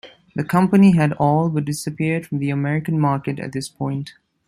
[0.35, 4.13] The company had all but disappeared from the American market at this point.